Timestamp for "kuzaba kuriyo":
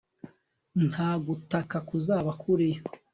1.87-2.81